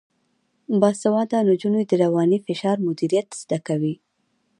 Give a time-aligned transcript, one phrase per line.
[0.81, 3.95] باسواده نجونې د رواني فشار مدیریت زده کوي.